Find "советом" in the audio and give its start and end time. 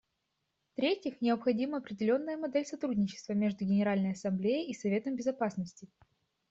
4.73-5.15